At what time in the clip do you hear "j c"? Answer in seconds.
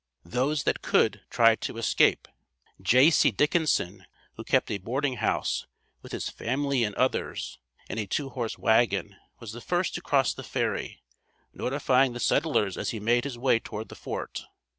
2.81-3.29